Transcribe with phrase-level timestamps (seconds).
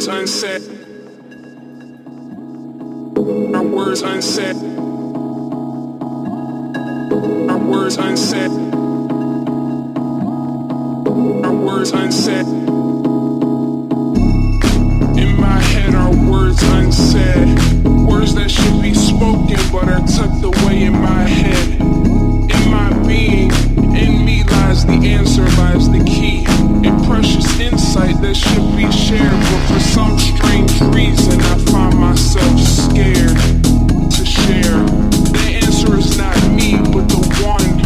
[0.00, 0.62] words unsaid.
[3.54, 4.56] Our words unsaid.
[7.50, 8.50] Our words unsaid.
[11.44, 12.46] Our words unsaid.
[15.18, 17.84] In my head are words unsaid.
[17.84, 22.19] Words that should be spoken but are tucked away in my head.
[22.50, 23.50] In my being,
[23.94, 26.44] in me lies the answer, lies the key.
[26.88, 32.58] A precious insight that should be shared, but for some strange reason I find myself
[32.60, 33.38] scared
[34.16, 34.82] to share.
[35.38, 37.79] The answer is not me, but the one,